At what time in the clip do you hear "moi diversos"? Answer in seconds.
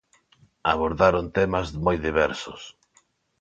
1.85-2.61